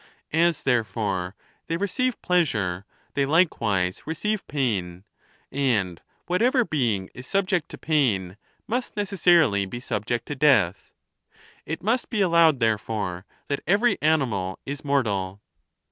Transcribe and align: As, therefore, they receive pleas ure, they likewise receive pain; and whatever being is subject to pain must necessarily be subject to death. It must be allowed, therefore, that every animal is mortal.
As, 0.33 0.63
therefore, 0.63 1.35
they 1.67 1.77
receive 1.77 2.19
pleas 2.23 2.55
ure, 2.55 2.87
they 3.13 3.23
likewise 3.27 4.01
receive 4.07 4.47
pain; 4.47 5.03
and 5.51 6.01
whatever 6.25 6.65
being 6.65 7.11
is 7.13 7.27
subject 7.27 7.69
to 7.69 7.77
pain 7.77 8.35
must 8.65 8.97
necessarily 8.97 9.67
be 9.67 9.79
subject 9.79 10.25
to 10.25 10.35
death. 10.35 10.89
It 11.67 11.83
must 11.83 12.09
be 12.09 12.19
allowed, 12.21 12.59
therefore, 12.59 13.27
that 13.47 13.61
every 13.67 14.01
animal 14.01 14.57
is 14.65 14.83
mortal. 14.83 15.39